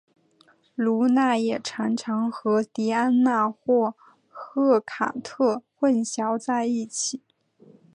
[0.73, 3.93] 卢娜也常常和狄安娜或
[4.27, 7.21] 赫卡忒混淆在一起。